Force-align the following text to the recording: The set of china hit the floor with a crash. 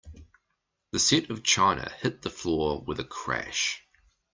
The 0.93 0.97
set 0.97 1.29
of 1.29 1.43
china 1.43 1.91
hit 1.99 2.23
the 2.23 2.31
floor 2.31 2.81
with 2.87 2.99
a 2.99 3.03
crash. 3.03 3.85